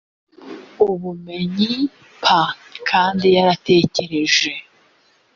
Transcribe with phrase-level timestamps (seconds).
[0.91, 1.71] ubumenyi
[2.21, 2.23] p
[2.89, 4.51] kandi yaratekereje